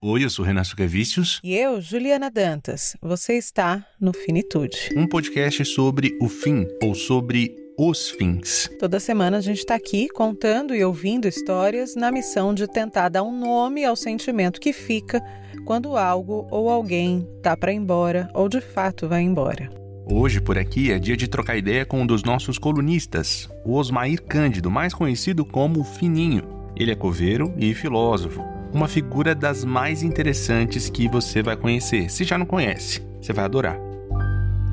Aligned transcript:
Oi, 0.00 0.22
eu 0.22 0.30
sou 0.30 0.44
Renan 0.44 0.62
Suquevicius. 0.62 1.40
E 1.42 1.56
eu, 1.56 1.80
Juliana 1.80 2.30
Dantas. 2.30 2.96
Você 3.02 3.32
está 3.32 3.84
no 4.00 4.12
Finitude. 4.12 4.90
Um 4.96 5.08
podcast 5.08 5.64
sobre 5.64 6.16
o 6.20 6.28
fim, 6.28 6.68
ou 6.80 6.94
sobre 6.94 7.52
os 7.76 8.08
fins. 8.10 8.70
Toda 8.78 9.00
semana 9.00 9.38
a 9.38 9.40
gente 9.40 9.58
está 9.58 9.74
aqui 9.74 10.08
contando 10.08 10.72
e 10.72 10.84
ouvindo 10.84 11.26
histórias 11.26 11.96
na 11.96 12.12
missão 12.12 12.54
de 12.54 12.68
tentar 12.68 13.08
dar 13.08 13.24
um 13.24 13.36
nome 13.36 13.84
ao 13.84 13.96
sentimento 13.96 14.60
que 14.60 14.72
fica 14.72 15.20
quando 15.64 15.96
algo 15.96 16.46
ou 16.48 16.70
alguém 16.70 17.26
tá 17.42 17.56
para 17.56 17.72
ir 17.72 17.76
embora 17.76 18.30
ou 18.34 18.48
de 18.48 18.60
fato 18.60 19.08
vai 19.08 19.22
embora. 19.22 19.68
Hoje, 20.06 20.40
por 20.40 20.56
aqui, 20.56 20.92
é 20.92 20.98
dia 21.00 21.16
de 21.16 21.26
trocar 21.26 21.56
ideia 21.56 21.84
com 21.84 22.02
um 22.02 22.06
dos 22.06 22.22
nossos 22.22 22.56
colunistas, 22.56 23.48
o 23.64 23.74
Osmair 23.74 24.22
Cândido, 24.22 24.70
mais 24.70 24.94
conhecido 24.94 25.44
como 25.44 25.82
Fininho. 25.82 26.44
Ele 26.76 26.92
é 26.92 26.94
coveiro 26.94 27.52
e 27.58 27.74
filósofo 27.74 28.57
uma 28.72 28.86
figura 28.86 29.34
das 29.34 29.64
mais 29.64 30.02
interessantes 30.02 30.90
que 30.90 31.08
você 31.08 31.42
vai 31.42 31.56
conhecer. 31.56 32.10
Se 32.10 32.24
já 32.24 32.36
não 32.36 32.46
conhece, 32.46 33.00
você 33.20 33.32
vai 33.32 33.44
adorar. 33.44 33.76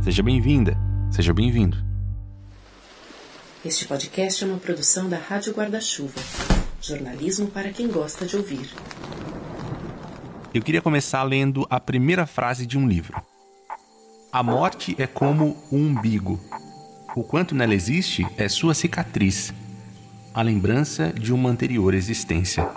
Seja 0.03 0.21
bem-vinda, 0.21 0.77
seja 1.09 1.33
bem-vindo. 1.33 1.77
Este 3.63 3.87
podcast 3.87 4.43
é 4.43 4.47
uma 4.47 4.57
produção 4.57 5.09
da 5.09 5.17
Rádio 5.17 5.53
Guarda-Chuva. 5.53 6.19
Jornalismo 6.81 7.47
para 7.47 7.71
quem 7.71 7.87
gosta 7.87 8.25
de 8.25 8.35
ouvir. 8.35 8.69
Eu 10.53 10.61
queria 10.61 10.81
começar 10.81 11.23
lendo 11.23 11.65
a 11.69 11.79
primeira 11.79 12.25
frase 12.25 12.65
de 12.65 12.77
um 12.77 12.87
livro. 12.87 13.19
A 14.31 14.43
morte 14.43 14.95
é 14.99 15.07
como 15.07 15.57
o 15.71 15.77
um 15.77 15.87
umbigo. 15.87 16.39
O 17.15 17.23
quanto 17.23 17.55
nela 17.55 17.73
existe 17.73 18.25
é 18.37 18.47
sua 18.49 18.73
cicatriz, 18.73 19.53
a 20.33 20.41
lembrança 20.41 21.11
de 21.13 21.33
uma 21.33 21.49
anterior 21.49 21.93
existência. 21.93 22.69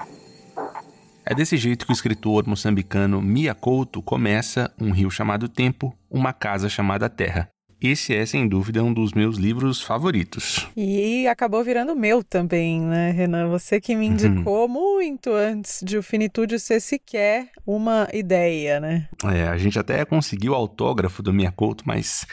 É 1.30 1.34
desse 1.34 1.58
jeito 1.58 1.84
que 1.84 1.92
o 1.92 1.94
escritor 1.94 2.46
moçambicano 2.46 3.20
Mia 3.20 3.54
Couto 3.54 4.00
começa 4.00 4.72
Um 4.80 4.92
Rio 4.92 5.10
Chamado 5.10 5.46
Tempo, 5.46 5.94
Uma 6.10 6.32
Casa 6.32 6.70
Chamada 6.70 7.06
Terra. 7.10 7.50
Esse 7.80 8.14
é, 8.14 8.26
sem 8.26 8.48
dúvida, 8.48 8.82
um 8.82 8.92
dos 8.92 9.12
meus 9.12 9.36
livros 9.36 9.80
favoritos. 9.80 10.68
E 10.76 11.28
acabou 11.28 11.62
virando 11.62 11.94
meu 11.94 12.24
também, 12.24 12.80
né, 12.80 13.12
Renan? 13.12 13.48
Você 13.50 13.80
que 13.80 13.94
me 13.94 14.06
indicou 14.06 14.66
uhum. 14.66 14.68
muito 14.68 15.32
antes 15.32 15.80
de 15.84 15.96
o 15.96 16.02
Finitude 16.02 16.58
ser 16.58 16.80
sequer 16.80 17.48
uma 17.64 18.08
ideia, 18.12 18.80
né? 18.80 19.08
É, 19.24 19.46
a 19.46 19.56
gente 19.56 19.78
até 19.78 20.04
conseguiu 20.04 20.52
o 20.52 20.54
autógrafo 20.56 21.22
do 21.22 21.32
Mia 21.32 21.52
Couto, 21.52 21.84
mas 21.86 22.26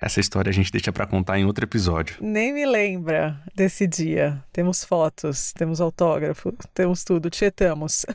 essa 0.00 0.18
história 0.18 0.48
a 0.48 0.52
gente 0.52 0.72
deixa 0.72 0.90
para 0.90 1.06
contar 1.06 1.38
em 1.38 1.44
outro 1.44 1.64
episódio. 1.64 2.16
Nem 2.20 2.54
me 2.54 2.64
lembra 2.64 3.38
desse 3.54 3.86
dia. 3.86 4.42
Temos 4.52 4.82
fotos, 4.82 5.52
temos 5.52 5.80
autógrafo, 5.80 6.52
temos 6.72 7.04
tudo, 7.04 7.28
tietamos. 7.28 8.06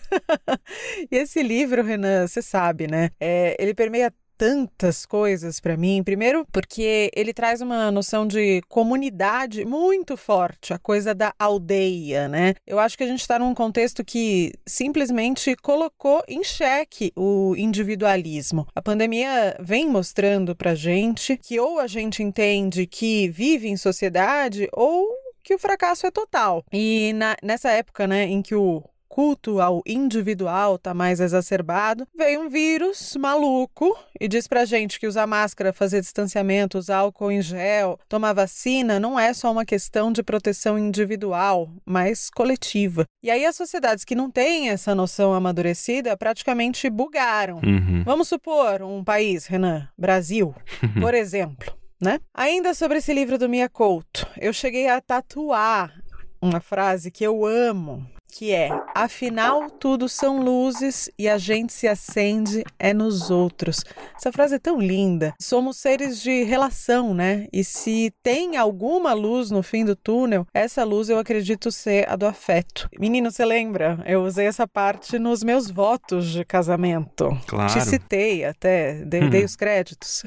e 1.12 1.16
esse 1.16 1.44
livro, 1.44 1.84
Renan, 1.84 2.26
você 2.26 2.42
sabe, 2.42 2.88
né? 2.88 3.12
É, 3.20 3.56
ele 3.60 3.76
permeia 3.76 4.12
tantas 4.42 5.06
coisas 5.06 5.60
para 5.60 5.78
mim. 5.78 6.02
Primeiro, 6.04 6.48
porque 6.52 7.12
ele 7.16 7.32
traz 7.32 7.62
uma 7.62 7.92
noção 7.92 8.26
de 8.26 8.64
comunidade 8.68 9.64
muito 9.64 10.18
forte, 10.18 10.74
a 10.74 10.80
coisa 10.80 11.14
da 11.14 11.32
aldeia, 11.38 12.28
né? 12.28 12.56
Eu 12.66 12.80
acho 12.80 12.98
que 12.98 13.04
a 13.04 13.08
gente 13.08 13.20
está 13.22 13.38
num 13.38 13.54
contexto 13.54 14.04
que 14.04 14.52
simplesmente 14.66 15.56
colocou 15.58 16.24
em 16.28 16.44
xeque 16.44 17.14
o 17.16 17.54
individualismo. 17.56 18.66
A 18.74 18.82
pandemia 18.82 19.56
vem 19.60 19.88
mostrando 19.88 20.56
para 20.56 20.74
gente 20.74 21.38
que 21.38 21.60
ou 21.60 21.80
a 21.80 21.86
gente 21.86 22.24
entende 22.24 22.88
que 22.88 23.30
vive 23.30 23.68
em 23.68 23.78
sociedade 23.78 24.68
ou 24.74 25.08
que 25.44 25.54
o 25.54 25.60
fracasso 25.60 26.08
é 26.08 26.12
total. 26.12 26.64
E 26.72 27.14
na, 27.14 27.36
nessa 27.44 27.70
época, 27.70 28.08
né, 28.08 28.24
em 28.26 28.42
que 28.42 28.56
o 28.56 28.84
culto 29.12 29.60
ao 29.60 29.82
individual 29.86 30.76
está 30.76 30.94
mais 30.94 31.20
exacerbado, 31.20 32.08
veio 32.18 32.44
um 32.44 32.50
vírus 32.50 33.18
maluco 33.20 33.94
e 34.18 34.26
diz 34.26 34.48
pra 34.48 34.64
gente 34.64 34.98
que 34.98 35.06
usar 35.06 35.28
máscara, 35.28 35.74
fazer 35.74 36.00
distanciamento, 36.00 36.78
usar 36.78 37.00
álcool 37.00 37.30
em 37.30 37.42
gel, 37.42 38.00
tomar 38.08 38.32
vacina 38.32 39.02
não 39.02 39.20
é 39.20 39.34
só 39.34 39.52
uma 39.52 39.66
questão 39.66 40.14
de 40.14 40.24
proteção 40.24 40.80
individual, 40.80 41.70
mas 41.86 42.30
coletiva. 42.30 43.04
E 43.22 43.30
aí 43.30 43.46
as 43.46 43.58
sociedades 43.58 44.06
que 44.06 44.16
não 44.16 44.32
têm 44.32 44.70
essa 44.70 44.96
noção 44.96 45.34
amadurecida 45.34 46.16
praticamente 46.16 46.90
bugaram. 46.90 47.58
Uhum. 47.58 48.04
Vamos 48.06 48.30
supor 48.30 48.82
um 48.82 49.04
país, 49.04 49.46
Renan, 49.46 49.90
Brasil, 49.98 50.56
por 51.02 51.14
exemplo. 51.14 51.76
Né? 52.02 52.18
Ainda 52.34 52.74
sobre 52.74 53.00
esse 53.00 53.14
livro 53.14 53.38
do 53.38 53.50
Mia 53.50 53.68
Couto, 53.68 54.26
eu 54.40 54.54
cheguei 54.54 54.88
a 54.88 55.02
tatuar 55.02 55.94
uma 56.42 56.60
frase 56.60 57.12
que 57.12 57.24
eu 57.24 57.46
amo, 57.46 58.10
que 58.32 58.52
é: 58.52 58.70
afinal, 58.96 59.70
tudo 59.70 60.08
são 60.08 60.42
luzes 60.42 61.12
e 61.20 61.28
a 61.28 61.38
gente 61.38 61.74
se 61.74 61.88
acende 61.88 62.64
é 62.80 62.94
nos 62.94 63.30
outros. 63.30 63.84
Essa 64.16 64.32
frase 64.32 64.56
é 64.56 64.60
tão 64.60 64.80
linda. 64.80 65.34
Somos 65.40 65.78
seres 65.78 66.22
de 66.22 66.44
relação, 66.44 67.14
né? 67.14 67.48
E 67.52 67.64
se 67.64 68.14
tem 68.24 68.56
alguma 68.56 69.14
luz 69.14 69.52
no 69.52 69.62
fim 69.62 69.84
do 69.84 69.96
túnel, 69.96 70.48
essa 70.54 70.84
luz 70.84 71.10
eu 71.10 71.20
acredito 71.20 71.72
ser 71.72 72.10
a 72.10 72.16
do 72.16 72.26
afeto. 72.26 72.90
Menino, 72.98 73.30
você 73.30 73.44
lembra? 73.44 74.02
Eu 74.06 74.24
usei 74.24 74.46
essa 74.46 74.68
parte 74.68 75.20
nos 75.20 75.44
meus 75.44 75.70
votos 75.70 76.32
de 76.32 76.46
casamento. 76.46 77.38
Claro. 77.46 77.74
Te 77.74 77.82
citei 77.82 78.46
até, 78.46 79.04
dei, 79.06 79.24
hum. 79.24 79.30
dei 79.30 79.44
os 79.44 79.56
créditos. 79.56 80.24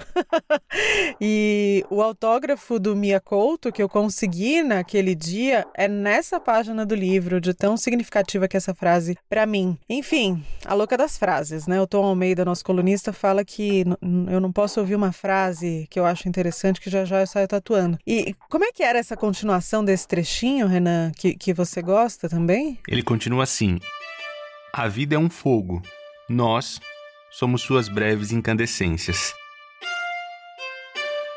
e 1.21 1.85
o 1.89 2.03
autógrafo 2.03 2.79
do 2.79 2.95
Mia 2.95 3.21
Couto 3.21 3.73
que 3.73 3.83
eu 3.83 3.89
consegui 3.89 4.63
naquele 4.63 5.15
dia 5.15 5.67
é 5.75 5.89
nessa 5.89 6.39
página 6.39 6.85
do 6.85 6.95
livro, 6.95 7.41
de 7.41 7.55
tão 7.55 7.77
significativo 7.77 7.94
significativa 7.95 8.49
que 8.49 8.57
essa 8.57 8.75
frase 8.75 9.17
para 9.29 9.47
mim. 9.47 9.79
Enfim, 9.89 10.45
a 10.65 10.75
louca 10.75 10.97
das 10.97 11.17
frases, 11.17 11.67
né? 11.67 11.81
O 11.81 11.87
Tom 11.87 12.05
Almeida, 12.05 12.45
nosso 12.45 12.65
colunista, 12.65 13.13
fala 13.13 13.45
que 13.45 13.85
eu 14.29 14.41
não 14.41 14.53
posso 14.53 14.81
ouvir 14.81 14.97
uma 14.97 15.13
frase 15.13 15.87
que 15.89 15.99
eu 15.99 16.05
acho 16.05 16.29
interessante 16.29 16.81
que 16.81 16.91
já 16.91 17.05
já 17.05 17.21
eu 17.21 17.27
saio 17.27 17.49
tatuando. 17.49 17.99
E 18.07 18.35
como 18.51 18.65
é 18.65 18.73
que 18.73 18.83
era 18.83 18.99
essa 18.99 19.17
continuação 19.17 19.85
desse 19.85 20.07
trechinho, 20.07 20.67
Renan, 20.67 21.13
que, 21.17 21.35
que 21.35 21.53
você 21.53 21.81
gosta 21.81 22.29
também? 22.29 22.79
Ele 22.89 23.03
continua 23.03 23.45
assim: 23.45 23.79
A 24.73 24.89
vida 24.89 25.15
é 25.15 25.19
um 25.19 25.31
fogo. 25.31 25.81
Nós 26.29 26.81
somos 27.31 27.63
suas 27.63 27.89
breves 27.89 28.33
incandescências. 28.33 29.35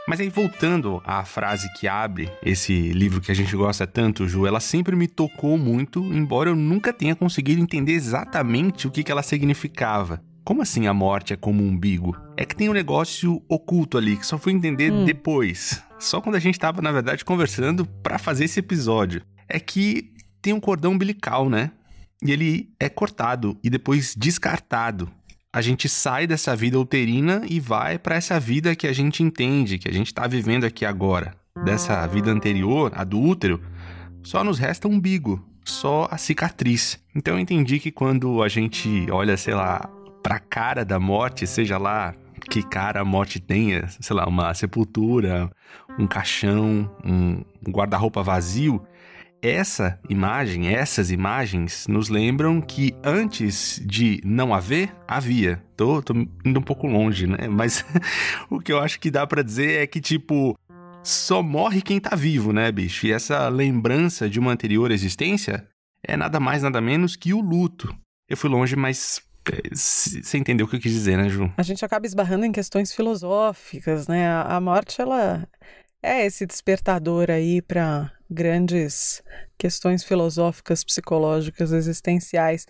Mas 0.08 0.22
aí, 0.22 0.30
voltando 0.30 1.02
à 1.04 1.26
frase 1.26 1.68
que 1.74 1.86
abre 1.86 2.32
esse 2.42 2.94
livro 2.94 3.20
que 3.20 3.30
a 3.30 3.36
gente 3.36 3.54
gosta 3.58 3.86
tanto, 3.86 4.26
Ju, 4.26 4.48
ela 4.48 4.62
sempre 4.62 4.96
me 4.96 5.06
tocou 5.06 5.58
muito, 5.58 6.00
embora 6.02 6.50
eu 6.50 6.56
nunca 6.56 6.94
tenha 6.94 7.14
conseguido 7.14 7.62
entender 7.62 7.92
exatamente 7.92 8.88
o 8.88 8.92
que, 8.92 9.04
que 9.04 9.12
ela 9.12 9.22
significava. 9.22 10.24
Como 10.46 10.62
assim 10.62 10.88
a 10.88 10.94
morte 10.94 11.34
é 11.34 11.36
como 11.36 11.62
um 11.62 11.68
umbigo? 11.68 12.16
É 12.38 12.46
que 12.46 12.56
tem 12.56 12.70
um 12.70 12.74
negócio 12.74 13.44
oculto 13.50 13.98
ali 13.98 14.16
que 14.16 14.26
só 14.26 14.38
fui 14.38 14.54
entender 14.54 14.94
hum. 14.94 15.04
depois. 15.04 15.84
Só 16.00 16.22
quando 16.22 16.36
a 16.36 16.40
gente 16.40 16.56
estava, 16.56 16.82
na 16.82 16.94
verdade, 16.94 17.26
conversando 17.26 17.86
para 17.86 18.18
fazer 18.18 18.46
esse 18.46 18.62
episódio. 18.62 19.22
É 19.50 19.60
que 19.60 20.14
tem 20.42 20.54
um 20.54 20.60
cordão 20.62 20.94
umbilical, 20.94 21.50
né? 21.50 21.72
E 22.24 22.32
ele 22.32 22.70
é 22.80 22.88
cortado 22.88 23.58
e 23.62 23.70
depois 23.70 24.16
descartado 24.16 25.12
a 25.58 25.62
gente 25.62 25.90
sai 25.90 26.28
dessa 26.28 26.56
vida 26.56 26.80
uterina 26.80 27.42
e 27.50 27.60
vai 27.60 27.98
para 27.98 28.16
essa 28.16 28.40
vida 28.40 28.76
que 28.76 28.86
a 28.86 28.94
gente 28.94 29.24
entende, 29.24 29.80
que 29.80 29.90
a 29.90 29.92
gente 29.92 30.06
está 30.06 30.28
vivendo 30.28 30.66
aqui 30.66 30.86
agora. 30.86 31.34
Dessa 31.66 32.06
vida 32.06 32.30
anterior, 32.30 32.92
a 32.94 33.04
do 33.04 33.20
útero, 33.20 33.60
só 34.22 34.44
nos 34.44 34.60
resta 34.60 34.88
um 34.88 34.92
umbigo, 34.92 35.44
só 35.66 36.08
a 36.12 36.18
cicatriz. 36.18 37.00
Então 37.16 37.34
eu 37.34 37.40
entendi 37.40 37.80
que 37.80 37.92
quando 37.92 38.44
a 38.44 38.48
gente 38.48 39.08
olha, 39.10 39.36
sei 39.36 39.56
lá, 39.56 39.90
para 40.22 40.36
a 40.36 40.40
cara 40.40 40.86
da 40.86 41.00
morte, 41.00 41.48
seja 41.48 41.80
lá 41.80 42.14
que 42.52 42.62
cara 42.62 43.02
a 43.02 43.06
morte 43.06 43.40
tenha, 43.40 43.88
sei 43.88 44.16
lá, 44.16 44.28
uma 44.28 44.54
sepultura, 44.54 45.50
um 45.98 46.06
caixão, 46.06 46.88
um 47.04 47.44
guarda-roupa 47.68 48.22
vazio, 48.22 48.80
essa 49.42 50.00
imagem, 50.10 50.68
essas 50.74 51.12
imagens, 51.12 51.88
nos 51.88 52.10
lembram 52.10 52.62
que 52.62 52.96
antes 53.04 53.82
de 53.86 54.22
não 54.24 54.54
haver, 54.54 54.94
havia. 55.08 55.64
Tô, 55.76 56.02
tô 56.02 56.14
indo 56.46 56.60
um 56.60 56.64
pouco 56.64 56.88
longe, 56.88 57.28
né? 57.28 57.48
Mas 57.48 57.86
o 58.50 58.60
que 58.60 58.72
eu 58.72 58.80
acho 58.80 59.00
que 59.00 59.12
dá 59.12 59.26
para 59.26 59.44
dizer 59.44 59.84
é 59.84 59.88
que, 59.88 60.02
tipo, 60.02 60.58
só 61.04 61.42
morre 61.42 61.82
quem 61.82 62.00
tá 62.00 62.16
vivo, 62.16 62.52
né, 62.52 62.72
bicho? 62.72 63.06
E 63.06 63.12
essa 63.12 63.48
lembrança 63.48 64.30
de 64.30 64.40
uma 64.40 64.52
anterior 64.52 64.92
existência 64.92 65.68
é 66.04 66.18
nada 66.18 66.40
mais, 66.40 66.64
nada 66.64 66.82
menos 66.82 67.16
que 67.16 67.34
o 67.34 67.42
luto. 67.42 67.96
Eu 68.30 68.36
fui 68.36 68.50
longe, 68.50 68.76
mas 68.76 69.22
é, 69.52 69.74
você 69.74 70.38
entendeu 70.38 70.66
o 70.66 70.70
que 70.70 70.76
eu 70.76 70.80
quis 70.80 70.92
dizer, 70.92 71.18
né, 71.18 71.30
Ju? 71.30 71.52
A 71.58 71.64
gente 71.64 71.86
acaba 71.86 72.06
esbarrando 72.06 72.46
em 72.46 72.52
questões 72.52 72.94
filosóficas, 72.94 74.08
né? 74.08 74.28
A 74.30 74.60
morte, 74.60 75.02
ela 75.02 75.48
é 76.08 76.26
esse 76.26 76.46
despertador 76.46 77.30
aí 77.30 77.62
para 77.62 78.12
grandes 78.30 79.22
questões 79.58 80.04
filosóficas, 80.04 80.84
psicológicas, 80.84 81.72
existenciais. 81.72 82.68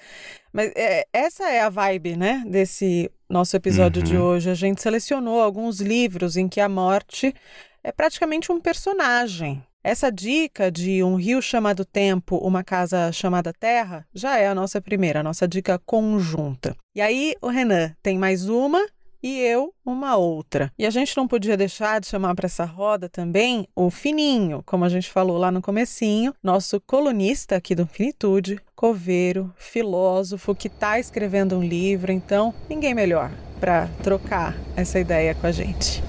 Mas 0.51 0.72
é, 0.75 1.06
essa 1.13 1.50
é 1.50 1.62
a 1.62 1.69
vibe, 1.69 2.16
né, 2.16 2.44
desse 2.48 3.12
nosso 3.30 3.56
episódio 3.56 4.01
uhum. 4.01 4.07
de 4.07 4.18
hoje. 4.18 4.50
A 4.50 4.56
gente 4.56 4.81
selecionou 4.81 5.42
alguns 5.42 5.80
livros 5.80 6.38
em 6.38 6.48
que 6.48 6.62
a 6.62 6.69
morte 6.69 7.34
é 7.84 7.92
praticamente 7.92 8.51
um 8.51 8.60
personagem. 8.60 9.63
Essa 9.83 10.12
dica 10.12 10.69
de 10.69 11.01
um 11.04 11.16
rio 11.16 11.42
chamado 11.42 11.86
Tempo, 11.86 12.38
uma 12.38 12.63
casa 12.63 13.12
chamada 13.12 13.54
Terra, 13.54 14.06
já 14.13 14.38
é 14.38 14.48
a 14.48 14.56
nossa 14.56 14.81
primeira, 14.81 15.22
a 15.22 15.24
nossa 15.24 15.48
dica 15.48 15.80
conjunta. 15.86 16.75
E 16.94 17.00
aí, 17.00 17.36
o 17.42 17.48
Renan 17.48 17.94
tem 18.04 18.18
mais 18.18 18.50
uma 18.50 18.86
e 19.28 19.40
eu 19.42 19.74
uma 19.86 20.16
outra. 20.16 20.72
E 20.80 20.86
a 20.86 20.90
gente 20.90 21.18
não 21.18 21.28
podia 21.28 21.58
deixar 21.58 22.00
de 22.00 22.08
chamar 22.08 22.34
para 22.34 22.46
essa 22.46 22.64
roda 22.64 23.10
também 23.10 23.68
o 23.76 23.90
Fininho, 23.90 24.64
como 24.66 24.86
a 24.86 24.90
gente 24.90 25.10
falou 25.10 25.38
lá 25.38 25.52
no 25.52 25.62
comecinho, 25.62 26.34
nosso 26.42 26.80
colunista 26.80 27.58
aqui 27.58 27.76
do 27.76 27.86
Finitude, 27.86 28.58
coveiro, 28.74 29.54
filósofo 29.58 30.56
que 30.56 30.68
está 30.68 30.98
escrevendo 30.98 31.58
um 31.58 31.64
livro, 31.64 32.12
então 32.12 32.54
ninguém 32.70 32.94
melhor 32.94 33.30
para 33.60 33.88
trocar 34.02 34.56
essa 34.78 34.98
ideia 34.98 35.36
com 35.36 35.48
a 35.48 35.52
gente. 35.52 36.02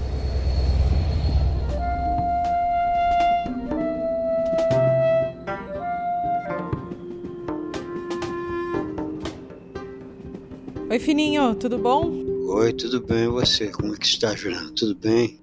Oi, 10.89 10.97
Fininho, 10.97 11.53
tudo 11.53 11.77
bom? 11.77 12.28
Oi, 12.51 12.73
tudo 12.73 12.99
bem? 12.99 13.25
E 13.25 13.27
você? 13.27 13.67
Como 13.67 13.93
é 13.93 13.97
que 13.97 14.07
está, 14.07 14.35
Juliana? 14.35 14.71
Tudo 14.75 14.95
bem? 14.95 15.39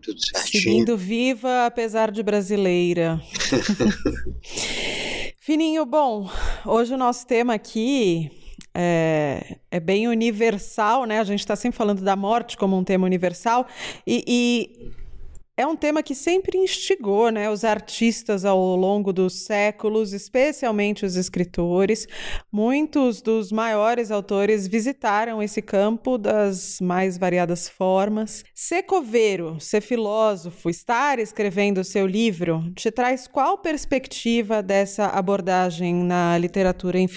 Tudo 0.00 0.20
certinho? 0.24 0.62
Seguindo 0.62 0.96
viva, 0.96 1.66
apesar 1.66 2.12
de 2.12 2.22
brasileira. 2.22 3.20
Fininho, 5.36 5.84
bom, 5.84 6.30
hoje 6.64 6.94
o 6.94 6.96
nosso 6.96 7.26
tema 7.26 7.54
aqui 7.54 8.30
é, 8.72 9.56
é, 9.68 9.80
bem 9.80 10.06
universal, 10.06 11.06
né? 11.06 11.18
A 11.18 11.24
gente 11.24 11.40
está 11.40 11.56
sempre 11.56 11.76
falando 11.76 12.02
da 12.02 12.14
morte 12.14 12.56
como 12.56 12.78
um 12.78 12.84
tema 12.84 13.04
universal 13.04 13.66
e, 14.06 14.24
e 14.24 14.92
é 15.58 15.66
um 15.66 15.74
tema 15.74 16.04
que 16.04 16.14
sempre 16.14 16.56
instigou 16.56 17.32
né, 17.32 17.50
os 17.50 17.64
artistas 17.64 18.44
ao 18.44 18.76
longo 18.76 19.12
dos 19.12 19.44
séculos, 19.44 20.12
especialmente 20.12 21.04
os 21.04 21.16
escritores. 21.16 22.06
Muitos 22.50 23.20
dos 23.20 23.50
maiores 23.50 24.12
autores 24.12 24.68
visitaram 24.68 25.42
esse 25.42 25.60
campo 25.60 26.16
das 26.16 26.78
mais 26.80 27.18
variadas 27.18 27.68
formas. 27.68 28.44
Ser 28.54 28.84
coveiro, 28.84 29.58
ser 29.58 29.80
filósofo, 29.80 30.70
estar 30.70 31.18
escrevendo 31.18 31.82
seu 31.82 32.06
livro, 32.06 32.72
te 32.76 32.92
traz 32.92 33.26
qual 33.26 33.58
perspectiva 33.58 34.62
dessa 34.62 35.06
abordagem 35.06 35.92
na 35.92 36.38
literatura 36.38 37.00
em? 37.00 37.08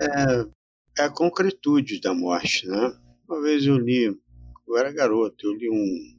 É, 0.00 1.02
é 1.02 1.04
a 1.04 1.10
concretude 1.10 2.00
da 2.00 2.12
morte, 2.12 2.66
né? 2.66 2.98
Uma 3.28 3.40
vez 3.42 3.64
eu 3.64 3.76
li, 3.76 4.12
eu 4.66 4.76
era 4.76 4.90
garoto, 4.90 5.46
eu 5.46 5.52
li 5.52 5.70
um 5.70 6.17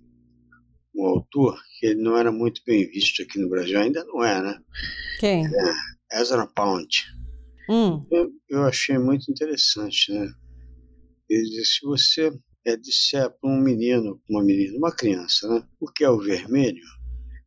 um 1.00 1.06
autor 1.06 1.58
que 1.80 1.88
ele 1.88 2.02
não 2.02 2.18
era 2.18 2.32
muito 2.32 2.62
bem 2.66 2.86
visto 2.90 3.22
aqui 3.22 3.40
no 3.40 3.50
Brasil, 3.50 3.80
ainda 3.80 4.04
não 4.04 4.24
é, 4.24 4.42
né? 4.42 4.60
Quem? 5.20 5.46
É, 5.46 6.20
Ezra 6.20 6.46
Pound. 6.48 6.90
Hum. 7.70 8.06
Eu, 8.12 8.30
eu, 8.50 8.64
achei 8.64 8.98
muito 8.98 9.32
interessante, 9.32 10.12
né? 10.12 10.28
Ele 11.30 11.44
disse, 11.44 11.80
se 11.80 11.86
você 11.86 12.32
é, 12.66 12.76
disser 12.76 13.30
para 13.40 13.50
um 13.50 13.62
menino, 13.62 14.20
uma 14.30 14.44
menina, 14.44 14.78
uma 14.78 14.92
criança, 14.92 15.48
né? 15.48 15.64
O 15.80 15.90
que 15.90 16.04
é 16.04 16.10
o 16.10 16.20
vermelho? 16.20 16.84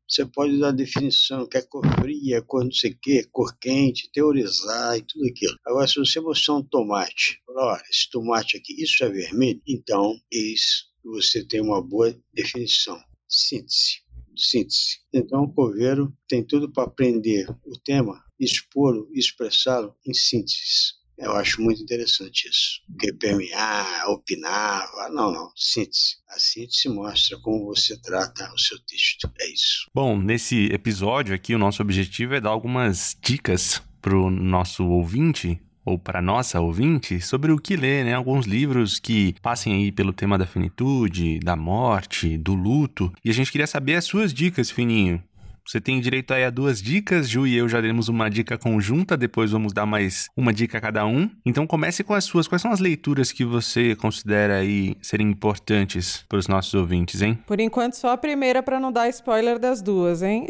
Você 0.08 0.26
pode 0.26 0.58
dar 0.58 0.72
definição, 0.72 1.48
que 1.48 1.56
é 1.56 1.62
cor 1.62 1.82
fria, 2.00 2.43
cor 2.43 2.64
não 2.64 2.72
sei 2.72 2.93
o 2.93 2.98
quê, 3.00 3.26
cor 3.32 3.56
quente, 3.58 4.10
teorizar 4.12 4.96
e 4.96 5.02
tudo 5.02 5.26
aquilo. 5.26 5.56
Agora, 5.66 5.88
se 5.88 5.98
você 5.98 6.20
mostrar 6.20 6.55
um 6.55 6.62
tomate, 6.62 7.40
falar, 7.46 7.75
olha, 7.75 7.82
esse 7.90 8.10
tomate 8.10 8.56
aqui, 8.56 8.81
isso 8.81 9.02
é 9.05 9.08
vermelho, 9.08 9.60
então, 9.66 10.14
isso 10.31 10.93
você 11.05 11.44
tem 11.44 11.60
uma 11.60 11.82
boa 11.82 12.16
definição 12.32 13.02
síntese. 13.32 14.02
Síntese. 14.37 15.00
Então, 15.12 15.43
o 15.43 15.52
coveiro 15.52 16.12
tem 16.29 16.44
tudo 16.44 16.70
para 16.70 16.84
aprender 16.84 17.49
o 17.64 17.79
tema, 17.79 18.23
expor, 18.38 19.08
expressá-lo 19.12 19.94
em 20.06 20.14
síntese. 20.14 21.02
Eu 21.19 21.32
acho 21.32 21.61
muito 21.61 21.82
interessante 21.82 22.49
isso. 22.49 22.81
Porque 22.88 23.12
permear, 23.12 24.08
opinar, 24.08 24.88
não, 25.12 25.31
não, 25.31 25.52
síntese. 25.55 26.17
A 26.29 26.38
síntese 26.38 26.88
mostra 26.88 27.38
como 27.40 27.67
você 27.67 28.00
trata 28.00 28.50
o 28.52 28.58
seu 28.58 28.79
texto. 28.84 29.31
É 29.40 29.52
isso. 29.52 29.90
Bom, 29.94 30.19
nesse 30.19 30.67
episódio 30.73 31.34
aqui, 31.34 31.55
o 31.55 31.58
nosso 31.58 31.82
objetivo 31.82 32.34
é 32.34 32.40
dar 32.40 32.50
algumas 32.50 33.17
dicas 33.23 33.82
para 34.00 34.17
o 34.17 34.31
nosso 34.31 34.84
ouvinte 34.84 35.61
ou 35.84 35.99
para 35.99 36.23
nossa 36.23 36.61
ouvinte 36.61 37.20
sobre 37.20 37.52
o 37.52 37.58
que 37.58 37.76
ler, 37.76 38.05
né? 38.05 38.14
Alguns 38.14 38.46
livros 38.46 38.99
que 38.99 39.34
passem 39.43 39.75
aí 39.75 39.93
pelo 39.93 40.12
tema 40.12 40.38
da 40.38 40.46
finitude, 40.46 41.40
da 41.40 41.56
morte, 41.56 42.38
do 42.38 42.55
luto. 42.55 43.12
E 43.25 43.31
a 43.31 43.34
gente 43.34 43.50
queria 43.50 43.67
saber 43.67 43.96
as 43.96 44.05
suas 44.05 44.32
dicas, 44.32 44.70
Fininho. 44.70 45.23
Você 45.67 45.81
tem 45.81 46.00
direito 46.00 46.32
aí 46.32 46.44
a 46.44 46.50
duas 46.50 46.82
dicas, 46.82 47.29
Ju 47.29 47.47
e 47.47 47.56
eu 47.56 47.69
já 47.69 47.81
demos 47.81 48.09
uma 48.09 48.29
dica 48.29 48.59
conjunta, 48.59 49.17
depois 49.17 49.53
vamos 49.53 49.73
dar 49.73 49.87
mais 49.87 50.29
uma 50.37 50.53
dica 50.53 50.79
a 50.79 50.81
cada 50.81 51.06
um. 51.06 51.31
Então 51.47 51.67
comece 51.67 52.03
com 52.03 52.14
as 52.14 52.25
suas. 52.25 52.49
Quais 52.49 52.61
são 52.61 52.73
as 52.73 52.81
leituras 52.81 53.31
que 53.31 53.44
você 53.44 53.94
considera 53.94 54.59
aí 54.59 54.97
serem 55.00 55.31
importantes 55.31 56.25
para 56.29 56.38
os 56.38 56.49
nossos 56.49 56.75
ouvintes, 56.75 57.23
hein? 57.23 57.38
Por 57.47 57.61
enquanto 57.61 57.94
só 57.94 58.11
a 58.11 58.17
primeira 58.17 58.62
para 58.62 58.81
não 58.81 58.91
dar 58.91 59.09
spoiler 59.09 59.59
das 59.59 59.81
duas, 59.81 60.23
hein? 60.23 60.47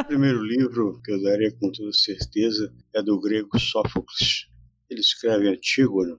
o 0.00 0.04
primeiro 0.04 0.42
livro 0.42 1.00
que 1.04 1.12
eu 1.12 1.22
daria 1.22 1.52
com 1.52 1.70
toda 1.70 1.92
certeza 1.92 2.72
é 2.94 3.02
do 3.02 3.20
grego 3.20 3.58
Sófocles. 3.58 4.46
Ele 4.90 5.00
escreve 5.00 5.48
Antígona. 5.48 6.18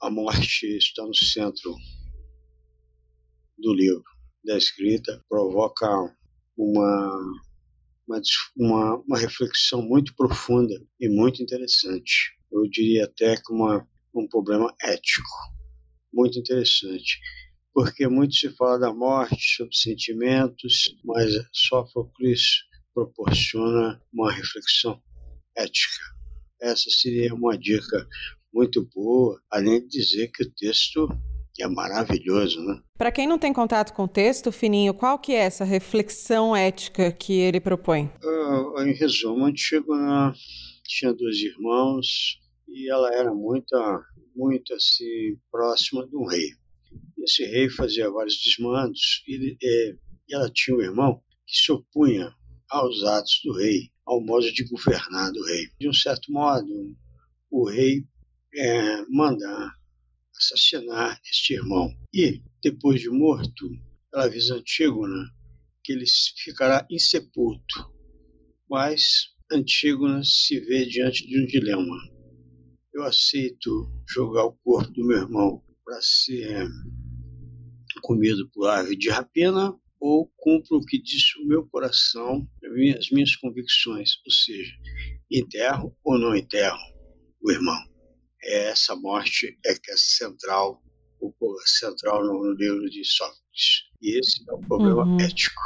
A 0.00 0.10
morte 0.10 0.66
está 0.78 1.04
no 1.04 1.14
centro 1.14 1.74
do 3.58 3.74
livro. 3.74 4.04
Da 4.44 4.56
escrita 4.56 5.22
provoca 5.28 5.86
uma, 6.60 8.20
uma, 8.56 8.96
uma, 8.96 9.18
reflexão 9.18 9.80
muito 9.80 10.14
profunda 10.14 10.74
e 11.00 11.08
muito 11.08 11.42
interessante. 11.42 12.36
Eu 12.52 12.68
diria 12.68 13.04
até 13.04 13.36
que 13.36 13.50
uma, 13.50 13.86
um 14.14 14.28
problema 14.28 14.74
ético 14.82 15.30
muito 16.12 16.38
interessante, 16.38 17.18
porque 17.72 18.06
muito 18.06 18.34
se 18.34 18.50
fala 18.50 18.78
da 18.78 18.92
morte, 18.92 19.56
sobre 19.56 19.74
sentimentos, 19.74 20.94
mas 21.04 21.32
Sófocles 21.52 22.64
proporciona 22.92 24.00
uma 24.12 24.30
reflexão 24.30 25.00
ética. 25.56 26.04
Essa 26.60 26.90
seria 26.90 27.34
uma 27.34 27.56
dica 27.56 28.06
muito 28.52 28.86
boa, 28.94 29.40
além 29.50 29.80
de 29.86 29.98
dizer 29.98 30.28
que 30.28 30.42
o 30.42 30.50
texto 30.50 31.08
que 31.60 31.64
é 31.64 31.68
maravilhoso, 31.68 32.58
né? 32.64 32.80
Para 32.96 33.12
quem 33.12 33.26
não 33.26 33.38
tem 33.38 33.52
contato 33.52 33.92
com 33.92 34.04
o 34.04 34.08
texto, 34.08 34.50
Fininho, 34.50 34.94
qual 34.94 35.18
que 35.18 35.32
é 35.32 35.40
essa 35.40 35.62
reflexão 35.62 36.56
ética 36.56 37.12
que 37.12 37.34
ele 37.34 37.60
propõe? 37.60 38.10
Uh, 38.24 38.82
em 38.82 38.94
resumo, 38.94 39.44
Antígona 39.44 40.32
tinha 40.86 41.12
dois 41.12 41.36
irmãos 41.36 42.38
e 42.66 42.90
ela 42.90 43.14
era 43.14 43.34
muito, 43.34 43.76
muito 44.34 44.72
assim, 44.72 45.36
próxima 45.52 46.08
de 46.08 46.16
um 46.16 46.24
rei. 46.24 46.48
Esse 47.22 47.44
rei 47.44 47.68
fazia 47.68 48.10
vários 48.10 48.40
desmandos 48.42 49.22
e, 49.28 49.58
e 49.62 49.96
ela 50.32 50.50
tinha 50.50 50.78
um 50.78 50.80
irmão 50.80 51.20
que 51.46 51.56
se 51.58 51.70
opunha 51.70 52.32
aos 52.70 53.04
atos 53.04 53.38
do 53.44 53.52
rei, 53.52 53.90
ao 54.06 54.24
modo 54.24 54.50
de 54.50 54.64
governar 54.64 55.30
do 55.30 55.44
rei. 55.44 55.66
De 55.78 55.90
um 55.90 55.92
certo 55.92 56.32
modo, 56.32 56.96
o 57.50 57.68
rei 57.68 58.02
é, 58.56 59.04
manda 59.10 59.79
assassinar 60.40 61.20
este 61.30 61.54
irmão. 61.54 61.94
E, 62.12 62.42
depois 62.62 63.00
de 63.00 63.10
morto, 63.10 63.70
ela 64.12 64.24
avisa 64.24 64.56
Antígona 64.56 65.30
que 65.84 65.92
ele 65.92 66.04
ficará 66.38 66.86
insepulto. 66.90 67.92
Mas 68.68 69.02
Antígona 69.52 70.22
se 70.24 70.58
vê 70.60 70.86
diante 70.86 71.26
de 71.26 71.40
um 71.40 71.46
dilema. 71.46 71.96
Eu 72.92 73.04
aceito 73.04 73.92
jogar 74.08 74.46
o 74.46 74.56
corpo 74.64 74.90
do 74.92 75.06
meu 75.06 75.18
irmão 75.18 75.62
para 75.84 76.00
ser 76.02 76.68
comido 78.02 78.48
por 78.50 78.68
ave 78.68 78.96
de 78.96 79.10
rapina 79.10 79.76
ou 80.00 80.32
cumpro 80.38 80.78
o 80.78 80.84
que 80.84 81.00
diz 81.00 81.36
o 81.36 81.46
meu 81.46 81.66
coração, 81.66 82.48
as 82.98 83.10
minhas 83.10 83.36
convicções, 83.36 84.12
ou 84.24 84.32
seja, 84.32 84.72
enterro 85.30 85.94
ou 86.02 86.18
não 86.18 86.34
enterro 86.34 86.78
o 87.42 87.50
irmão 87.50 87.89
é 88.42 88.70
essa 88.70 88.96
morte 88.96 89.58
é 89.64 89.74
que 89.74 89.90
é 89.90 89.96
central, 89.96 90.82
o 91.20 91.32
central 91.66 92.24
no, 92.24 92.44
no 92.44 92.52
livro 92.52 92.88
de 92.88 93.04
Sócrates. 93.04 93.84
E 94.00 94.18
esse 94.18 94.42
é 94.48 94.52
o 94.52 94.60
problema 94.60 95.04
uhum. 95.04 95.20
ético. 95.20 95.60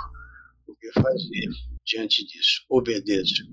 O 0.67 0.75
que 0.75 0.93
fazer 0.93 1.49
diante 1.85 2.27
disso? 2.27 2.65
Obedeço 2.69 3.45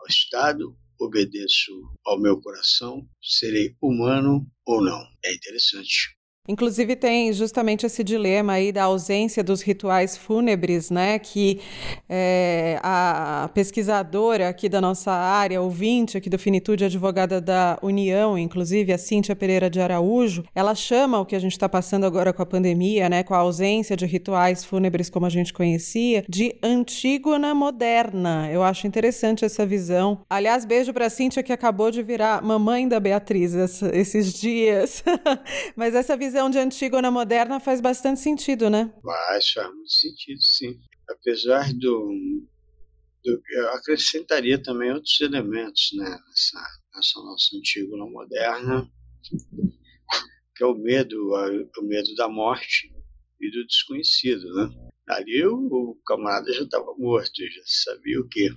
ao 0.00 0.06
Estado, 0.08 0.76
obedeço 0.98 1.72
ao 2.04 2.20
meu 2.20 2.40
coração, 2.40 3.08
serei 3.22 3.76
humano 3.80 4.46
ou 4.66 4.82
não. 4.82 5.00
É 5.24 5.34
interessante. 5.34 6.16
Inclusive 6.46 6.94
tem 6.94 7.32
justamente 7.32 7.86
esse 7.86 8.04
dilema 8.04 8.52
aí 8.52 8.70
da 8.70 8.84
ausência 8.84 9.42
dos 9.42 9.62
rituais 9.62 10.14
fúnebres, 10.14 10.90
né? 10.90 11.18
Que 11.18 11.58
é, 12.06 12.78
a 12.82 13.48
pesquisadora 13.54 14.50
aqui 14.50 14.68
da 14.68 14.78
nossa 14.78 15.10
área, 15.10 15.62
ouvinte 15.62 16.18
aqui 16.18 16.28
do 16.28 16.38
Finitude, 16.38 16.84
advogada 16.84 17.40
da 17.40 17.78
União, 17.80 18.36
inclusive 18.36 18.92
a 18.92 18.98
Cíntia 18.98 19.34
Pereira 19.34 19.70
de 19.70 19.80
Araújo, 19.80 20.44
ela 20.54 20.74
chama 20.74 21.18
o 21.18 21.24
que 21.24 21.34
a 21.34 21.38
gente 21.38 21.52
está 21.52 21.66
passando 21.66 22.04
agora 22.04 22.30
com 22.30 22.42
a 22.42 22.46
pandemia, 22.46 23.08
né? 23.08 23.22
Com 23.22 23.32
a 23.32 23.38
ausência 23.38 23.96
de 23.96 24.04
rituais 24.04 24.66
fúnebres 24.66 25.08
como 25.08 25.24
a 25.24 25.30
gente 25.30 25.50
conhecia, 25.50 26.26
de 26.28 26.54
Antígona 26.62 27.54
moderna. 27.54 28.50
Eu 28.52 28.62
acho 28.62 28.86
interessante 28.86 29.46
essa 29.46 29.64
visão. 29.64 30.20
Aliás, 30.28 30.66
beijo 30.66 30.92
para 30.92 31.06
a 31.06 31.10
Cíntia 31.10 31.42
que 31.42 31.54
acabou 31.54 31.90
de 31.90 32.02
virar 32.02 32.42
mamãe 32.42 32.86
da 32.86 33.00
Beatriz 33.00 33.54
esses 33.94 34.34
dias. 34.34 35.02
Mas 35.74 35.94
essa 35.94 36.14
visão 36.14 36.33
visão 36.34 36.50
de 36.50 36.58
Antígona 36.58 37.12
moderna 37.12 37.60
faz 37.60 37.80
bastante 37.80 38.18
sentido, 38.18 38.68
né? 38.68 38.92
Faz, 39.04 39.50
faz 39.50 39.68
muito 39.68 39.92
sentido, 39.92 40.42
sim. 40.42 40.80
Apesar 41.08 41.72
do, 41.74 42.08
do, 43.24 43.42
Eu 43.50 43.68
acrescentaria 43.70 44.60
também 44.60 44.90
outros 44.92 45.20
elementos 45.20 45.90
né, 45.94 46.04
nessa, 46.10 46.58
nessa 46.92 47.20
nossa 47.20 47.56
Antígona 47.56 48.04
moderna, 48.06 48.90
que 50.56 50.64
é 50.64 50.66
o 50.66 50.74
medo, 50.74 51.30
o 51.78 51.82
medo 51.84 52.12
da 52.16 52.28
morte 52.28 52.92
e 53.40 53.50
do 53.52 53.64
desconhecido, 53.64 54.52
né? 54.54 54.90
Ali 55.08 55.46
o, 55.46 55.54
o 55.54 56.00
camarada 56.04 56.52
já 56.52 56.62
estava 56.62 56.92
morto, 56.98 57.30
já 57.36 57.62
sabia 57.64 58.20
o 58.20 58.28
quê. 58.28 58.48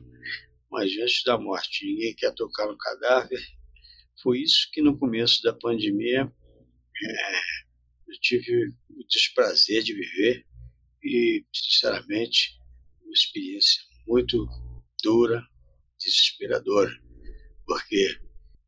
Mas 0.72 0.92
antes 0.98 1.22
da 1.26 1.38
morte, 1.38 1.86
ninguém 1.86 2.16
quer 2.16 2.34
tocar 2.34 2.66
no 2.66 2.78
cadáver. 2.78 3.40
Foi 4.24 4.40
isso 4.40 4.68
que 4.74 4.82
no 4.82 4.98
começo 4.98 5.44
da 5.44 5.54
pandemia 5.54 6.24
é, 7.06 7.67
eu 8.08 8.20
tive 8.22 8.74
o 8.90 9.08
desprazer 9.08 9.84
de 9.84 9.94
viver 9.94 10.46
e, 11.04 11.46
sinceramente, 11.54 12.58
uma 13.04 13.14
experiência 13.14 13.84
muito 14.08 14.48
dura, 15.04 15.44
desesperadora, 16.00 16.92
porque 17.66 18.20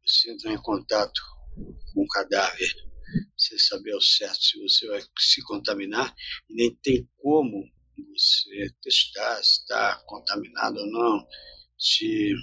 você 0.05 0.31
entra 0.31 0.51
em 0.51 0.61
contato 0.61 1.21
com 1.93 2.03
um 2.03 2.07
cadáver 2.07 2.73
sem 3.37 3.57
saber 3.57 3.93
ao 3.93 4.01
certo 4.01 4.43
se 4.43 4.59
você 4.59 4.87
vai 4.87 5.01
se 5.17 5.41
contaminar 5.43 6.13
e 6.49 6.53
nem 6.53 6.75
tem 6.75 7.09
como 7.17 7.63
você 7.97 8.69
testar 8.81 9.41
se 9.43 9.61
está 9.61 10.03
contaminado 10.05 10.79
ou 10.79 10.91
não, 10.91 11.27
se 11.77 12.33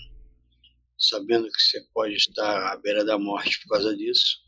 sabendo 0.99 1.49
que 1.51 1.61
você 1.61 1.81
pode 1.93 2.15
estar 2.15 2.73
à 2.73 2.77
beira 2.79 3.05
da 3.05 3.19
morte 3.19 3.61
por 3.61 3.75
causa 3.75 3.95
disso, 3.97 4.39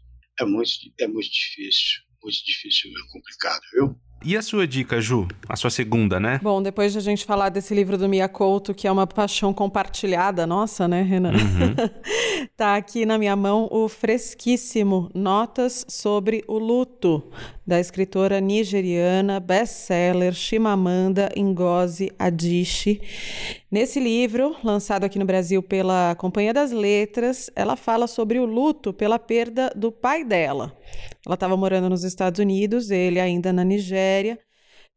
é 0.41 0.45
muito, 0.45 0.71
é 0.99 1.07
muito 1.07 1.31
difícil 1.31 2.08
muito 2.23 2.45
difícil, 2.45 2.91
é 2.91 3.13
complicado, 3.13 3.63
viu? 3.73 4.08
E 4.25 4.37
a 4.37 4.43
sua 4.43 4.67
dica, 4.67 5.01
Ju? 5.01 5.29
A 5.49 5.55
sua 5.55 5.71
segunda, 5.71 6.19
né? 6.19 6.41
Bom, 6.43 6.61
depois 6.61 6.93
de 6.93 6.99
a 6.99 7.01
gente 7.01 7.25
falar 7.25 7.51
desse 7.51 7.73
livro 7.73 7.97
do 7.97 8.09
Mia 8.09 8.29
Couto, 8.29 8.75
que 8.75 8.89
é 8.89 8.91
uma 8.91 9.07
paixão 9.07 9.55
compartilhada 9.55 10.45
nossa, 10.45 10.89
né, 10.89 11.03
Renan? 11.03 11.31
Uhum. 11.31 12.49
tá 12.57 12.75
aqui 12.75 13.07
na 13.07 13.17
minha 13.17 13.37
mão 13.37 13.69
o 13.71 13.89
fresquíssimo 13.89 15.09
Notas 15.15 15.87
sobre 15.89 16.43
o 16.49 16.59
Luto, 16.59 17.31
da 17.65 17.79
escritora 17.79 18.41
nigeriana, 18.41 19.39
best-seller 19.39 20.35
Chimamanda 20.35 21.29
Ngozi 21.39 22.11
Adichie. 22.19 23.01
Nesse 23.71 24.01
livro, 24.01 24.57
lançado 24.65 25.05
aqui 25.05 25.19
no 25.19 25.27
Brasil 25.27 25.63
pela 25.63 26.15
Companhia 26.17 26.53
das 26.55 26.73
Letras, 26.73 27.51
ela 27.55 27.77
fala 27.77 28.07
sobre 28.07 28.39
o 28.39 28.47
luto 28.47 28.95
pela 28.95 29.19
perda 29.19 29.71
do 29.77 29.93
pai 29.93 30.25
dela. 30.25 30.75
Ela 31.25 31.35
estava 31.35 31.55
morando 31.55 31.91
nos 31.91 32.03
Estados 32.03 32.41
Unidos, 32.41 32.91
ele 32.91 33.21
ainda 33.21 33.53
na 33.53 33.63
Nigéria 33.63 34.08
matéria 34.09 34.39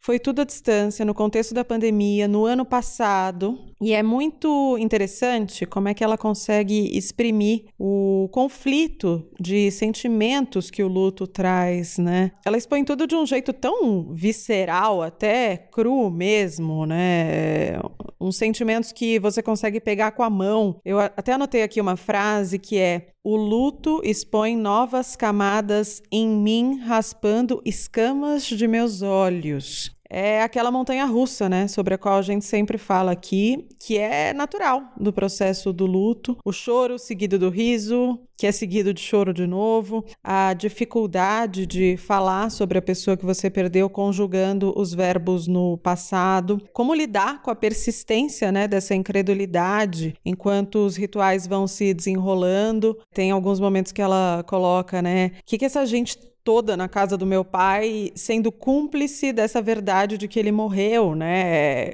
foi 0.03 0.17
tudo 0.17 0.41
à 0.41 0.43
distância, 0.43 1.05
no 1.05 1.13
contexto 1.13 1.53
da 1.53 1.63
pandemia, 1.63 2.27
no 2.27 2.45
ano 2.45 2.65
passado. 2.65 3.59
E 3.79 3.93
é 3.93 4.01
muito 4.01 4.75
interessante 4.79 5.63
como 5.63 5.89
é 5.89 5.93
que 5.93 6.03
ela 6.03 6.17
consegue 6.17 6.95
exprimir 6.97 7.65
o 7.77 8.27
conflito 8.31 9.23
de 9.39 9.69
sentimentos 9.69 10.71
que 10.71 10.83
o 10.83 10.87
luto 10.87 11.27
traz, 11.27 11.99
né? 11.99 12.31
Ela 12.43 12.57
expõe 12.57 12.83
tudo 12.83 13.05
de 13.05 13.15
um 13.15 13.27
jeito 13.27 13.53
tão 13.53 14.11
visceral, 14.11 15.03
até 15.03 15.55
cru 15.71 16.09
mesmo, 16.09 16.85
né? 16.87 17.79
Uns 18.19 18.37
sentimentos 18.37 18.91
que 18.91 19.19
você 19.19 19.41
consegue 19.43 19.79
pegar 19.79 20.11
com 20.13 20.23
a 20.23 20.29
mão. 20.29 20.79
Eu 20.83 20.99
até 20.99 21.33
anotei 21.33 21.61
aqui 21.61 21.79
uma 21.79 21.95
frase 21.95 22.57
que 22.57 22.77
é: 22.77 23.13
o 23.23 23.35
luto 23.35 24.01
expõe 24.03 24.55
novas 24.55 25.15
camadas 25.15 26.01
em 26.11 26.27
mim, 26.27 26.79
raspando 26.79 27.61
escamas 27.63 28.43
de 28.43 28.67
meus 28.67 29.03
olhos. 29.03 29.90
É 30.13 30.41
aquela 30.41 30.69
montanha 30.69 31.05
russa, 31.05 31.47
né, 31.47 31.69
sobre 31.69 31.93
a 31.93 31.97
qual 31.97 32.17
a 32.17 32.21
gente 32.21 32.43
sempre 32.43 32.77
fala 32.77 33.13
aqui, 33.13 33.65
que 33.79 33.97
é 33.97 34.33
natural 34.33 34.91
do 34.99 35.13
processo 35.13 35.71
do 35.71 35.85
luto. 35.85 36.37
O 36.43 36.51
choro 36.51 36.99
seguido 36.99 37.39
do 37.39 37.49
riso, 37.49 38.19
que 38.37 38.45
é 38.45 38.51
seguido 38.51 38.93
de 38.93 38.99
choro 38.99 39.33
de 39.33 39.47
novo, 39.47 40.03
a 40.21 40.53
dificuldade 40.53 41.65
de 41.65 41.95
falar 41.95 42.51
sobre 42.51 42.77
a 42.77 42.81
pessoa 42.81 43.15
que 43.15 43.25
você 43.25 43.49
perdeu, 43.49 43.89
conjugando 43.89 44.73
os 44.75 44.93
verbos 44.93 45.47
no 45.47 45.77
passado, 45.77 46.61
como 46.73 46.93
lidar 46.93 47.41
com 47.41 47.49
a 47.49 47.55
persistência 47.55 48.51
né, 48.51 48.67
dessa 48.67 48.93
incredulidade 48.93 50.13
enquanto 50.25 50.85
os 50.85 50.97
rituais 50.97 51.47
vão 51.47 51.67
se 51.67 51.93
desenrolando. 51.93 52.97
Tem 53.13 53.31
alguns 53.31 53.61
momentos 53.61 53.93
que 53.93 54.01
ela 54.01 54.43
coloca, 54.45 55.01
né? 55.01 55.31
O 55.39 55.45
que, 55.45 55.57
que 55.57 55.65
essa 55.65 55.85
gente 55.85 56.17
toda 56.43 56.75
na 56.75 56.87
casa 56.87 57.17
do 57.17 57.25
meu 57.25 57.43
pai, 57.43 58.11
sendo 58.15 58.51
cúmplice 58.51 59.31
dessa 59.31 59.61
verdade 59.61 60.17
de 60.17 60.27
que 60.27 60.39
ele 60.39 60.51
morreu, 60.51 61.15
né? 61.15 61.91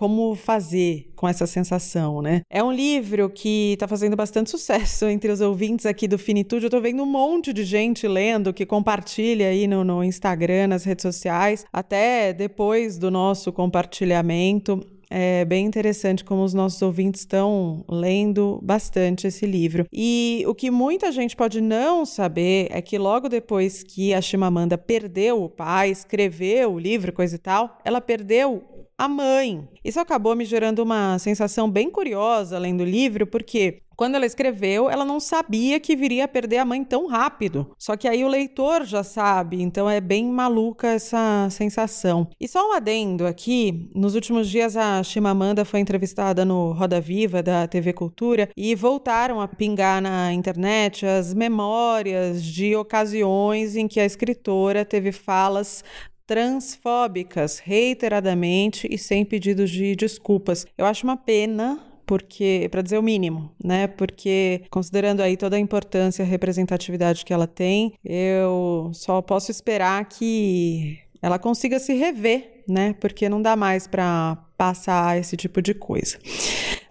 como 0.00 0.34
fazer 0.34 1.12
com 1.14 1.28
essa 1.28 1.46
sensação, 1.46 2.22
né? 2.22 2.40
É 2.48 2.64
um 2.64 2.72
livro 2.72 3.28
que 3.28 3.74
está 3.74 3.86
fazendo 3.86 4.16
bastante 4.16 4.48
sucesso 4.48 5.04
entre 5.04 5.30
os 5.30 5.42
ouvintes 5.42 5.84
aqui 5.84 6.08
do 6.08 6.16
Finitude. 6.16 6.64
Eu 6.64 6.68
estou 6.68 6.80
vendo 6.80 7.02
um 7.02 7.06
monte 7.06 7.52
de 7.52 7.64
gente 7.64 8.08
lendo, 8.08 8.54
que 8.54 8.64
compartilha 8.64 9.48
aí 9.48 9.66
no, 9.66 9.84
no 9.84 10.02
Instagram, 10.02 10.68
nas 10.68 10.84
redes 10.84 11.02
sociais, 11.02 11.66
até 11.70 12.32
depois 12.32 12.96
do 12.96 13.10
nosso 13.10 13.52
compartilhamento. 13.52 14.80
É 15.12 15.44
bem 15.44 15.66
interessante 15.66 16.24
como 16.24 16.44
os 16.44 16.54
nossos 16.54 16.80
ouvintes 16.82 17.22
estão 17.22 17.84
lendo 17.88 18.60
bastante 18.62 19.26
esse 19.26 19.44
livro. 19.44 19.84
E 19.92 20.44
o 20.46 20.54
que 20.54 20.70
muita 20.70 21.10
gente 21.10 21.34
pode 21.34 21.60
não 21.60 22.06
saber 22.06 22.68
é 22.70 22.80
que 22.80 22.96
logo 22.96 23.28
depois 23.28 23.82
que 23.82 24.14
a 24.14 24.20
Chimamanda 24.20 24.78
perdeu 24.78 25.42
o 25.42 25.48
pai, 25.48 25.90
escreveu 25.90 26.74
o 26.74 26.78
livro, 26.78 27.12
coisa 27.12 27.34
e 27.34 27.38
tal, 27.38 27.78
ela 27.84 28.00
perdeu 28.00 28.62
a 29.00 29.08
mãe. 29.08 29.66
Isso 29.82 29.98
acabou 29.98 30.36
me 30.36 30.44
gerando 30.44 30.82
uma 30.82 31.18
sensação 31.18 31.70
bem 31.70 31.90
curiosa 31.90 32.58
lendo 32.58 32.82
o 32.82 32.84
livro, 32.84 33.26
porque 33.26 33.78
quando 33.96 34.14
ela 34.14 34.26
escreveu, 34.26 34.90
ela 34.90 35.06
não 35.06 35.18
sabia 35.18 35.80
que 35.80 35.96
viria 35.96 36.24
a 36.24 36.28
perder 36.28 36.58
a 36.58 36.66
mãe 36.66 36.84
tão 36.84 37.06
rápido. 37.06 37.70
Só 37.78 37.96
que 37.96 38.06
aí 38.06 38.22
o 38.22 38.28
leitor 38.28 38.84
já 38.84 39.02
sabe, 39.02 39.62
então 39.62 39.88
é 39.88 40.02
bem 40.02 40.26
maluca 40.26 40.88
essa 40.88 41.48
sensação. 41.50 42.28
E 42.38 42.46
só 42.46 42.68
um 42.68 42.72
adendo 42.72 43.26
aqui: 43.26 43.90
nos 43.94 44.14
últimos 44.14 44.50
dias 44.50 44.76
a 44.76 45.02
Chimamanda 45.02 45.64
foi 45.64 45.80
entrevistada 45.80 46.44
no 46.44 46.72
Roda 46.72 47.00
Viva 47.00 47.42
da 47.42 47.66
TV 47.66 47.94
Cultura 47.94 48.50
e 48.54 48.74
voltaram 48.74 49.40
a 49.40 49.48
pingar 49.48 50.02
na 50.02 50.30
internet 50.30 51.06
as 51.06 51.32
memórias 51.32 52.44
de 52.44 52.76
ocasiões 52.76 53.76
em 53.76 53.88
que 53.88 53.98
a 53.98 54.04
escritora 54.04 54.84
teve 54.84 55.10
falas 55.10 55.82
transfóbicas 56.30 57.58
reiteradamente 57.58 58.86
e 58.88 58.96
sem 58.96 59.24
pedidos 59.24 59.68
de 59.68 59.96
desculpas. 59.96 60.64
Eu 60.78 60.86
acho 60.86 61.02
uma 61.02 61.16
pena 61.16 61.80
porque 62.06 62.68
para 62.70 62.82
dizer 62.82 62.98
o 62.98 63.02
mínimo, 63.02 63.50
né? 63.62 63.88
Porque 63.88 64.62
considerando 64.70 65.22
aí 65.22 65.36
toda 65.36 65.56
a 65.56 65.58
importância 65.58 66.22
e 66.22 66.26
a 66.26 66.28
representatividade 66.28 67.24
que 67.24 67.32
ela 67.32 67.48
tem, 67.48 67.94
eu 68.04 68.92
só 68.94 69.20
posso 69.20 69.50
esperar 69.50 70.04
que 70.04 71.00
ela 71.20 71.36
consiga 71.36 71.80
se 71.80 71.94
rever, 71.94 72.62
né? 72.68 72.94
Porque 73.00 73.28
não 73.28 73.42
dá 73.42 73.56
mais 73.56 73.88
para 73.88 74.38
passar 74.56 75.18
esse 75.18 75.36
tipo 75.36 75.60
de 75.60 75.74
coisa. 75.74 76.16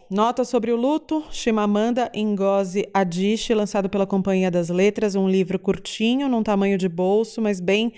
Nota 0.09 0.43
sobre 0.43 0.71
o 0.71 0.75
luto, 0.75 1.23
Chimamanda 1.29 2.11
Ngozi 2.17 2.89
Adichie, 2.91 3.53
lançado 3.53 3.87
pela 3.87 4.07
Companhia 4.07 4.49
das 4.49 4.69
Letras, 4.69 5.13
um 5.13 5.29
livro 5.29 5.59
curtinho, 5.59 6.27
num 6.27 6.41
tamanho 6.41 6.79
de 6.79 6.89
bolso, 6.89 7.39
mas 7.39 7.59
bem 7.59 7.93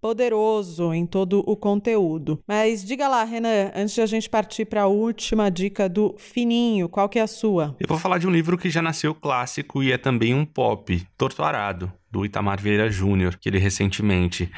poderoso 0.00 0.94
em 0.94 1.04
todo 1.04 1.42
o 1.44 1.56
conteúdo. 1.56 2.38
Mas 2.46 2.84
diga 2.84 3.08
lá, 3.08 3.24
Renan, 3.24 3.72
antes 3.74 3.96
de 3.96 4.00
a 4.00 4.06
gente 4.06 4.30
partir 4.30 4.64
para 4.66 4.82
a 4.82 4.86
última 4.86 5.50
dica 5.50 5.88
do 5.88 6.14
Fininho, 6.16 6.88
qual 6.88 7.08
que 7.08 7.18
é 7.18 7.22
a 7.22 7.26
sua? 7.26 7.74
Eu 7.80 7.88
vou 7.88 7.98
falar 7.98 8.18
de 8.18 8.28
um 8.28 8.30
livro 8.30 8.56
que 8.56 8.70
já 8.70 8.80
nasceu 8.80 9.12
clássico 9.12 9.82
e 9.82 9.90
é 9.90 9.98
também 9.98 10.32
um 10.32 10.44
pop, 10.44 11.04
Torturado 11.18 11.92
do 12.10 12.24
Itamar 12.24 12.60
Vieira 12.60 12.90
Júnior, 12.90 13.36
que 13.36 13.48
ele 13.48 13.58
recentemente. 13.58 14.50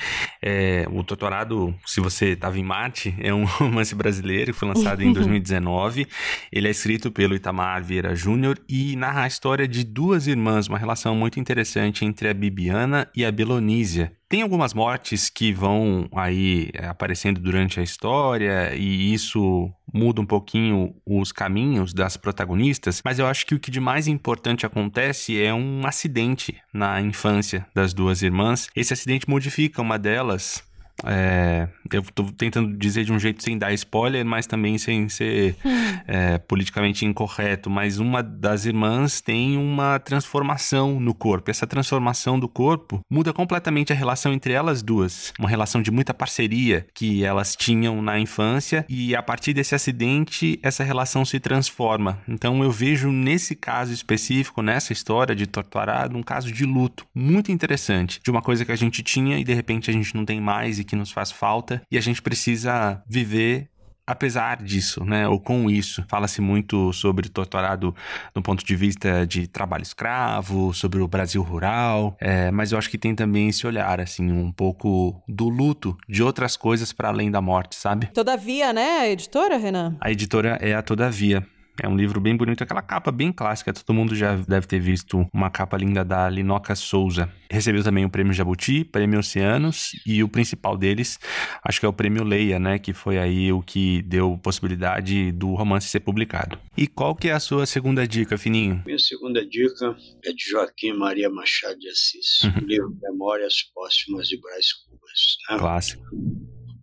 É, 0.43 0.87
o 0.91 1.03
Doutorado, 1.03 1.75
se 1.87 2.01
você 2.01 2.31
estava 2.31 2.59
em 2.59 2.63
mate, 2.63 3.15
é 3.19 3.33
um 3.33 3.45
romance 3.59 3.95
brasileiro 3.95 4.53
que 4.53 4.59
foi 4.59 4.69
lançado 4.69 5.03
em 5.03 5.13
2019. 5.15 6.07
Ele 6.53 6.69
é 6.69 6.71
escrito 6.71 7.11
pelo 7.11 7.35
Itamar 7.35 7.83
Vieira 7.83 8.15
Júnior 8.15 8.59
e 8.69 8.95
narra 8.97 9.23
a 9.23 9.27
história 9.27 9.67
de 9.67 9.85
duas 9.85 10.27
irmãs, 10.27 10.69
uma 10.69 10.79
relação 10.79 11.15
muito 11.15 11.41
interessante 11.41 12.05
entre 12.05 12.29
a 12.29 12.35
Bibiana 12.35 13.09
e 13.15 13.25
a 13.25 13.33
Belonísia 13.33 14.18
Tem 14.29 14.43
algumas 14.43 14.75
mortes 14.75 15.31
que 15.31 15.55
vão 15.55 16.07
aí 16.15 16.69
é, 16.75 16.87
aparecendo 16.87 17.41
durante 17.41 17.81
a 17.81 17.83
história 17.83 18.75
e 18.75 19.15
isso 19.15 19.73
muda 19.91 20.21
um 20.21 20.27
pouquinho 20.27 20.95
os 21.07 21.33
caminhos 21.33 21.95
das 21.95 22.19
protagonistas, 22.19 23.01
mas 23.03 23.19
eu 23.19 23.27
acho 23.27 23.47
que 23.47 23.55
o 23.55 23.59
que 23.59 23.71
de 23.71 23.81
mais 23.81 24.07
importante 24.07 24.67
acontece 24.67 25.43
é 25.43 25.55
um 25.55 25.87
acidente 25.87 26.61
na 26.75 27.01
infância 27.01 27.67
das 27.75 27.95
duas 27.95 28.21
irmãs. 28.21 28.69
Esse 28.77 28.93
acidente 28.93 29.27
modifica 29.27 29.81
uma 29.81 29.99
delas 29.99 30.63
é, 31.05 31.69
eu 31.93 32.03
tô 32.03 32.25
tentando 32.25 32.77
dizer 32.77 33.05
de 33.05 33.13
um 33.13 33.19
jeito 33.19 33.43
sem 33.43 33.57
dar 33.57 33.73
spoiler, 33.73 34.25
mas 34.25 34.47
também 34.47 34.79
sem 34.79 35.09
ser 35.09 35.57
é, 36.07 36.39
politicamente 36.39 37.05
incorreto. 37.05 37.71
Mas 37.71 37.99
uma 37.99 38.23
das 38.23 38.65
irmãs 38.65 39.21
tem 39.21 39.57
uma 39.57 39.99
transformação 39.99 40.99
no 40.99 41.15
corpo. 41.15 41.51
Essa 41.51 41.67
transformação 41.67 42.39
do 42.39 42.49
corpo 42.49 43.01
muda 43.11 43.33
completamente 43.33 43.93
a 43.93 43.97
relação 43.97 44.33
entre 44.33 44.53
elas 44.53 44.83
duas. 44.83 45.33
Uma 45.39 45.49
relação 45.49 45.81
de 45.83 45.91
muita 45.91 46.13
parceria 46.13 46.87
que 46.95 47.25
elas 47.25 47.55
tinham 47.55 48.03
na 48.03 48.19
infância, 48.19 48.85
e 48.89 49.15
a 49.15 49.23
partir 49.23 49.53
desse 49.53 49.75
acidente, 49.75 50.59
essa 50.63 50.83
relação 50.83 51.25
se 51.25 51.39
transforma. 51.39 52.21
Então 52.29 52.63
eu 52.63 52.71
vejo 52.71 53.11
nesse 53.11 53.55
caso 53.55 53.93
específico, 53.93 54.63
nessa 54.63 54.93
história 54.93 55.35
de 55.35 55.47
Torturado, 55.47 56.17
um 56.17 56.23
caso 56.23 56.53
de 56.53 56.65
luto 56.65 57.07
muito 57.15 57.53
interessante. 57.53 58.21
De 58.23 58.31
uma 58.31 58.43
coisa 58.43 58.65
que 58.65 58.73
a 58.73 58.77
gente 58.77 59.03
tinha 59.03 59.39
e 59.39 59.45
de 59.45 59.55
repente 59.55 59.91
a 59.91 59.93
gente 59.93 60.15
não 60.15 60.25
tem 60.25 60.41
mais 60.41 60.79
que 60.89 60.97
nos 60.97 61.13
faz 61.13 61.31
falta 61.31 61.81
e 61.91 61.97
a 61.97 62.01
gente 62.01 62.21
precisa 62.21 63.03
viver 63.09 63.71
apesar 64.09 64.63
disso, 64.63 65.05
né, 65.05 65.29
ou 65.29 65.39
com 65.39 65.69
isso. 65.69 66.03
Fala-se 66.09 66.41
muito 66.41 66.91
sobre 66.95 67.29
torturado 67.29 67.95
no 68.35 68.41
ponto 68.41 68.65
de 68.65 68.75
vista 68.75 69.27
de 69.27 69.47
trabalho 69.47 69.83
escravo, 69.83 70.73
sobre 70.73 71.03
o 71.03 71.07
Brasil 71.07 71.43
rural, 71.43 72.17
é, 72.19 72.51
mas 72.51 72.73
eu 72.73 72.79
acho 72.79 72.89
que 72.89 72.97
tem 72.97 73.15
também 73.15 73.49
esse 73.49 73.67
olhar, 73.67 74.01
assim, 74.01 74.33
um 74.33 74.51
pouco 74.51 75.23
do 75.29 75.51
luto 75.51 75.95
de 76.09 76.23
outras 76.23 76.57
coisas 76.57 76.91
para 76.91 77.09
além 77.09 77.31
da 77.31 77.43
morte, 77.43 77.77
sabe? 77.77 78.07
Todavia, 78.07 78.73
né, 78.73 79.01
a 79.01 79.11
editora, 79.11 79.59
Renan? 79.59 79.95
A 80.01 80.11
editora 80.11 80.59
é 80.63 80.75
a 80.75 80.81
Todavia. 80.81 81.47
É 81.81 81.89
um 81.89 81.97
livro 81.97 82.21
bem 82.21 82.37
bonito, 82.37 82.65
aquela 82.65 82.83
capa 82.83 83.13
bem 83.13 83.33
clássica. 83.33 83.73
Todo 83.73 83.95
mundo 83.95 84.17
já 84.17 84.35
deve 84.35 84.67
ter 84.67 84.81
visto 84.81 85.25
uma 85.33 85.49
capa 85.49 85.77
linda 85.77 86.05
da 86.05 86.29
Linoca 86.29 86.75
Souza. 86.75 87.33
Recebeu 87.49 87.85
também 87.85 88.05
o 88.05 88.11
prêmio 88.11 88.33
Jabuti, 88.33 88.85
prêmio 88.85 89.21
Oceanos 89.21 89.93
e 90.05 90.23
o 90.23 90.29
principal 90.29 90.77
deles, 90.77 91.21
acho 91.63 91.79
que 91.79 91.87
é 91.87 91.89
o 91.89 91.93
prêmio 91.93 92.25
Leia, 92.25 92.59
né? 92.59 92.79
Que 92.81 92.93
foi 92.93 93.17
aí 93.17 93.53
o 93.53 93.63
que 93.63 94.03
deu 94.03 94.37
possibilidade 94.43 95.31
do 95.31 95.55
romance 95.55 95.89
ser 95.89 96.01
publicado. 96.01 96.59
E 96.77 96.89
qual 96.89 97.15
que 97.15 97.29
é 97.29 97.33
a 97.33 97.41
sua 97.41 97.65
segunda 97.65 98.07
dica, 98.09 98.37
Fininho? 98.37 98.83
Minha 98.85 98.99
segunda 98.99 99.47
dica 99.47 99.97
é 100.25 100.33
de 100.33 100.51
Joaquim 100.51 100.93
Maria 100.95 101.31
Machado 101.31 101.79
de 101.79 101.89
Assis, 101.89 102.43
uhum. 102.43 102.65
o 102.65 102.67
livro 102.67 102.99
Memórias 103.01 103.63
Póstumas 103.73 104.27
de 104.27 104.41
Brás 104.41 104.73
Cubas. 104.73 105.37
Né? 105.49 105.59
Clássico. 105.59 106.03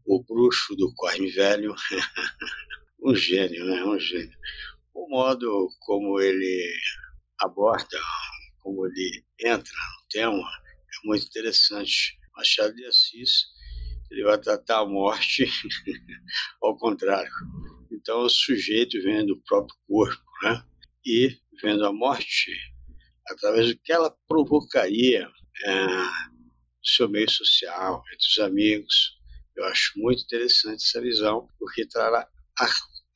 O 0.05 0.23
bruxo 0.23 0.73
do 0.75 0.93
Corne 0.95 1.29
Velho. 1.31 1.75
um 3.03 3.13
gênio, 3.13 3.65
né? 3.65 3.83
Um 3.83 3.99
gênio 3.99 4.35
o 4.95 5.09
modo 5.09 5.69
como 5.81 6.19
ele 6.21 6.73
aborda, 7.39 7.99
como 8.59 8.87
ele 8.87 9.23
entra 9.39 9.73
no 9.73 10.07
tema, 10.09 10.39
é 10.39 11.07
muito 11.07 11.27
interessante. 11.27 12.17
Machado 12.35 12.75
de 12.75 12.85
Assis, 12.85 13.45
ele 14.11 14.23
vai 14.23 14.37
tratar 14.37 14.79
a 14.79 14.85
morte 14.85 15.45
ao 16.61 16.77
contrário. 16.77 17.31
Então, 17.91 18.21
o 18.21 18.29
sujeito 18.29 19.01
vendo 19.01 19.33
o 19.33 19.41
próprio 19.43 19.77
corpo, 19.87 20.23
né? 20.43 20.63
E 21.05 21.37
vendo 21.61 21.85
a 21.85 21.93
morte 21.93 22.51
através 23.27 23.67
do 23.67 23.79
que 23.81 23.91
ela 23.91 24.15
provocaria 24.27 25.29
é, 25.65 25.85
no 25.87 26.85
seu 26.85 27.09
meio 27.09 27.29
social, 27.29 28.03
entre 28.13 28.27
os 28.27 28.39
amigos. 28.39 29.17
Eu 29.55 29.65
acho 29.65 29.93
muito 29.95 30.23
interessante 30.23 30.83
essa 30.83 31.01
visão, 31.01 31.47
porque 31.57 31.87
trará 31.87 32.27
a 32.59 32.67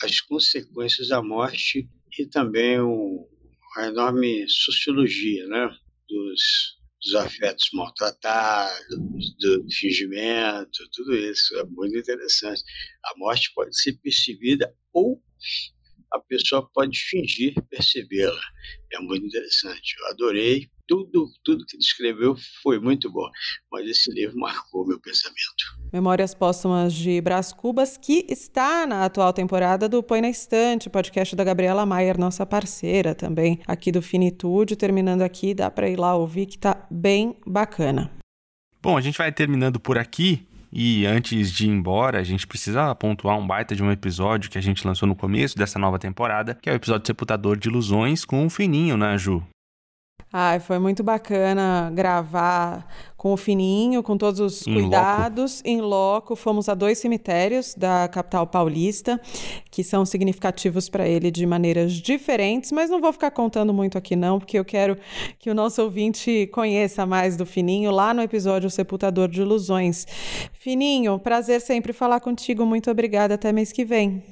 as 0.01 0.21
consequências 0.21 1.09
da 1.09 1.21
morte 1.21 1.89
e 2.17 2.25
também 2.25 2.81
um, 2.81 3.27
a 3.77 3.87
enorme 3.87 4.47
sociologia 4.49 5.45
né, 5.47 5.69
dos, 6.07 6.77
dos 7.03 7.15
afetos 7.15 7.69
maltratados, 7.73 9.35
do 9.39 9.65
fingimento, 9.71 10.89
tudo 10.91 11.15
isso 11.15 11.57
é 11.57 11.63
muito 11.65 11.97
interessante. 11.97 12.63
A 13.05 13.17
morte 13.17 13.51
pode 13.53 13.79
ser 13.79 13.93
percebida 14.01 14.73
ou 14.93 15.21
a 16.13 16.19
pessoa 16.19 16.67
pode 16.73 16.97
fingir 16.97 17.53
percebê-la. 17.69 18.41
É 18.91 18.99
muito 18.99 19.25
interessante. 19.25 19.95
Eu 19.99 20.07
adorei. 20.07 20.67
Tudo, 20.87 21.27
tudo 21.43 21.63
que 21.67 21.75
ele 21.75 21.83
escreveu 21.83 22.35
foi 22.63 22.79
muito 22.79 23.11
bom, 23.11 23.29
mas 23.71 23.87
esse 23.87 24.11
livro 24.11 24.35
marcou 24.39 24.87
meu 24.87 24.99
pensamento. 24.99 25.77
Memórias 25.93 26.33
Póstumas 26.33 26.95
de 26.95 27.21
Brás 27.21 27.53
Cubas, 27.53 27.95
que 27.95 28.25
está 28.27 28.87
na 28.87 29.05
atual 29.05 29.31
temporada 29.31 29.87
do 29.87 30.01
Põe 30.01 30.21
na 30.21 30.31
Estante, 30.31 30.89
podcast 30.89 31.35
da 31.35 31.43
Gabriela 31.43 31.85
Maier, 31.85 32.19
nossa 32.19 32.43
parceira 32.43 33.13
também 33.13 33.61
aqui 33.67 33.91
do 33.91 34.01
Finitude. 34.01 34.75
Terminando 34.75 35.21
aqui, 35.21 35.53
dá 35.53 35.69
para 35.69 35.87
ir 35.87 35.99
lá 35.99 36.15
ouvir 36.15 36.47
que 36.47 36.57
tá 36.57 36.87
bem 36.89 37.39
bacana. 37.45 38.11
Bom, 38.81 38.97
a 38.97 39.01
gente 39.01 39.17
vai 39.17 39.31
terminando 39.31 39.79
por 39.79 39.97
aqui. 39.97 40.48
E 40.71 41.05
antes 41.05 41.51
de 41.51 41.65
ir 41.65 41.69
embora, 41.69 42.19
a 42.19 42.23
gente 42.23 42.45
precisa 42.45 42.93
pontuar 42.95 43.37
um 43.37 43.45
baita 43.45 43.75
de 43.75 43.83
um 43.83 43.91
episódio 43.91 44.49
que 44.49 44.57
a 44.57 44.61
gente 44.61 44.85
lançou 44.85 45.07
no 45.07 45.15
começo 45.15 45.57
dessa 45.57 45.79
nova 45.79 45.97
temporada, 45.97 46.57
que 46.61 46.69
é 46.69 46.73
o 46.73 46.75
episódio 46.75 47.07
Sepultador 47.07 47.57
de 47.57 47.69
Ilusões 47.69 48.23
com 48.23 48.45
o 48.45 48.49
Fininho, 48.49 48.95
né, 48.95 49.17
Ju? 49.17 49.43
Ai, 50.31 50.59
foi 50.59 50.77
muito 50.77 51.03
bacana 51.03 51.91
gravar 51.91 52.87
com 53.17 53.33
o 53.33 53.37
Fininho, 53.37 54.03
com 54.03 54.15
todos 54.15 54.39
os 54.39 54.67
em 54.67 54.73
cuidados. 54.73 55.57
Loco. 55.57 55.67
Em 55.67 55.81
loco, 55.81 56.35
fomos 56.35 56.69
a 56.69 56.75
dois 56.75 56.99
cemitérios 56.99 57.73
da 57.75 58.07
capital 58.07 58.45
paulista, 58.45 59.19
que 59.71 59.83
são 59.83 60.05
significativos 60.05 60.87
para 60.87 61.07
ele 61.07 61.31
de 61.31 61.45
maneiras 61.45 61.93
diferentes, 61.93 62.71
mas 62.71 62.89
não 62.89 63.01
vou 63.01 63.11
ficar 63.11 63.31
contando 63.31 63.73
muito 63.73 63.97
aqui 63.97 64.15
não, 64.15 64.39
porque 64.39 64.59
eu 64.59 64.63
quero 64.63 64.97
que 65.39 65.49
o 65.49 65.55
nosso 65.55 65.81
ouvinte 65.81 66.47
conheça 66.53 67.05
mais 67.05 67.35
do 67.35 67.45
Fininho 67.45 67.89
lá 67.89 68.13
no 68.13 68.21
episódio 68.21 68.69
Sepultador 68.69 69.27
de 69.27 69.41
Ilusões. 69.41 70.05
Fininho, 70.53 71.17
prazer 71.17 71.59
sempre 71.59 71.91
falar 71.91 72.19
contigo. 72.19 72.65
Muito 72.65 72.91
obrigada. 72.91 73.33
Até 73.33 73.51
mês 73.51 73.71
que 73.71 73.83
vem. 73.83 74.23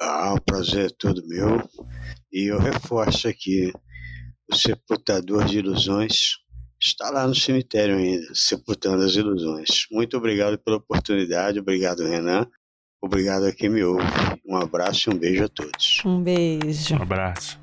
Ah, 0.00 0.34
o 0.34 0.40
prazer 0.40 0.86
é 0.86 0.94
todo 0.98 1.26
meu. 1.28 1.62
E 2.32 2.50
eu 2.50 2.58
reforço 2.58 3.28
aqui 3.28 3.72
o 4.50 4.54
sepultador 4.54 5.44
de 5.44 5.58
ilusões, 5.58 6.36
está 6.80 7.10
lá 7.10 7.26
no 7.26 7.34
cemitério 7.34 7.96
ainda, 7.96 8.26
sepultando 8.34 9.02
as 9.04 9.14
ilusões. 9.14 9.86
Muito 9.90 10.16
obrigado 10.16 10.58
pela 10.58 10.76
oportunidade, 10.76 11.58
obrigado, 11.58 12.04
Renan. 12.04 12.46
Obrigado 13.02 13.44
a 13.44 13.52
quem 13.52 13.68
me 13.68 13.84
ouve. 13.84 14.04
Um 14.46 14.56
abraço 14.56 15.10
e 15.10 15.14
um 15.14 15.18
beijo 15.18 15.44
a 15.44 15.48
todos. 15.48 16.00
Um 16.04 16.22
beijo. 16.22 16.94
Um 16.94 17.02
abraço. 17.02 17.58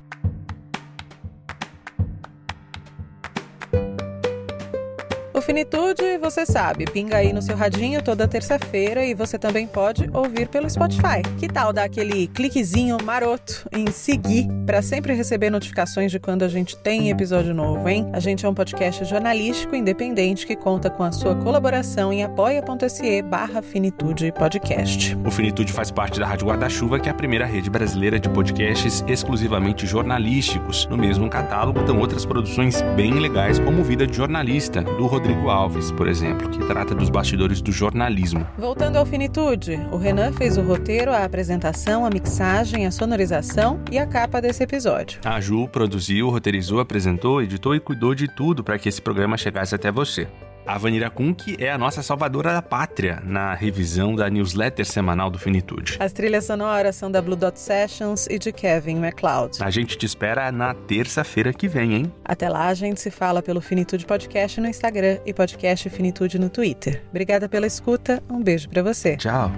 Finitude, 5.42 6.18
você 6.18 6.46
sabe, 6.46 6.84
pinga 6.84 7.16
aí 7.16 7.32
no 7.32 7.42
seu 7.42 7.56
radinho 7.56 8.00
toda 8.00 8.28
terça-feira 8.28 9.04
e 9.04 9.12
você 9.12 9.36
também 9.36 9.66
pode 9.66 10.08
ouvir 10.14 10.46
pelo 10.46 10.70
Spotify. 10.70 11.20
Que 11.36 11.48
tal 11.48 11.72
dar 11.72 11.82
aquele 11.84 12.28
cliquezinho 12.28 12.96
maroto 13.02 13.68
em 13.72 13.90
seguir 13.90 14.46
para 14.64 14.80
sempre 14.80 15.12
receber 15.14 15.50
notificações 15.50 16.12
de 16.12 16.20
quando 16.20 16.44
a 16.44 16.48
gente 16.48 16.76
tem 16.76 17.10
episódio 17.10 17.52
novo, 17.52 17.88
hein? 17.88 18.08
A 18.12 18.20
gente 18.20 18.46
é 18.46 18.48
um 18.48 18.54
podcast 18.54 19.04
jornalístico 19.04 19.74
independente 19.74 20.46
que 20.46 20.54
conta 20.54 20.88
com 20.88 21.02
a 21.02 21.10
sua 21.10 21.34
colaboração 21.34 22.12
em 22.12 22.22
apoia.se 22.22 23.20
barra 23.22 23.60
Finitude 23.60 24.30
Podcast. 24.30 25.18
O 25.26 25.30
Finitude 25.30 25.72
faz 25.72 25.90
parte 25.90 26.20
da 26.20 26.26
Rádio 26.26 26.46
Guarda-Chuva, 26.46 27.00
que 27.00 27.08
é 27.08 27.12
a 27.12 27.14
primeira 27.14 27.46
rede 27.46 27.68
brasileira 27.68 28.20
de 28.20 28.28
podcasts 28.28 29.04
exclusivamente 29.08 29.88
jornalísticos. 29.88 30.86
No 30.86 30.96
mesmo 30.96 31.28
catálogo 31.28 31.80
estão 31.80 31.98
outras 31.98 32.24
produções 32.24 32.80
bem 32.94 33.14
legais, 33.14 33.58
como 33.58 33.82
Vida 33.82 34.06
de 34.06 34.16
Jornalista, 34.16 34.82
do 34.82 35.06
Rodrigo 35.06 35.31
Rodrigo 35.32 35.48
Alves, 35.48 35.90
por 35.90 36.06
exemplo, 36.08 36.48
que 36.50 36.58
trata 36.66 36.94
dos 36.94 37.08
bastidores 37.08 37.62
do 37.62 37.72
jornalismo. 37.72 38.46
Voltando 38.58 38.96
ao 38.96 39.06
Finitude, 39.06 39.80
o 39.90 39.96
Renan 39.96 40.30
fez 40.32 40.58
o 40.58 40.62
roteiro, 40.62 41.10
a 41.10 41.24
apresentação, 41.24 42.04
a 42.04 42.10
mixagem, 42.10 42.86
a 42.86 42.90
sonorização 42.90 43.80
e 43.90 43.98
a 43.98 44.06
capa 44.06 44.42
desse 44.42 44.62
episódio. 44.62 45.20
A 45.24 45.40
Ju 45.40 45.66
produziu, 45.68 46.28
roteirizou, 46.28 46.80
apresentou, 46.80 47.40
editou 47.40 47.74
e 47.74 47.80
cuidou 47.80 48.14
de 48.14 48.28
tudo 48.28 48.62
para 48.62 48.78
que 48.78 48.88
esse 48.88 49.00
programa 49.00 49.38
chegasse 49.38 49.74
até 49.74 49.90
você. 49.90 50.28
A 50.66 50.78
Vanira 50.78 51.10
Kunk 51.10 51.56
é 51.58 51.70
a 51.70 51.76
nossa 51.76 52.02
salvadora 52.02 52.52
da 52.52 52.62
pátria 52.62 53.20
na 53.24 53.54
revisão 53.54 54.14
da 54.14 54.30
newsletter 54.30 54.86
semanal 54.86 55.30
do 55.30 55.38
Finitude. 55.38 55.96
As 55.98 56.12
trilhas 56.12 56.44
sonoras 56.44 56.94
são 56.94 57.10
da 57.10 57.20
Blue 57.20 57.36
Dot 57.36 57.58
Sessions 57.58 58.26
e 58.30 58.38
de 58.38 58.52
Kevin 58.52 58.96
MacLeod. 58.96 59.62
A 59.62 59.70
gente 59.70 59.98
te 59.98 60.06
espera 60.06 60.52
na 60.52 60.72
terça-feira 60.72 61.52
que 61.52 61.66
vem, 61.66 61.94
hein? 61.94 62.12
Até 62.24 62.48
lá, 62.48 62.68
a 62.68 62.74
gente 62.74 63.00
se 63.00 63.10
fala 63.10 63.42
pelo 63.42 63.60
Finitude 63.60 64.06
Podcast 64.06 64.60
no 64.60 64.68
Instagram 64.68 65.18
e 65.26 65.34
Podcast 65.34 65.90
Finitude 65.90 66.38
no 66.38 66.48
Twitter. 66.48 67.02
Obrigada 67.10 67.48
pela 67.48 67.66
escuta, 67.66 68.22
um 68.30 68.42
beijo 68.42 68.68
para 68.68 68.82
você. 68.82 69.16
Tchau. 69.16 69.50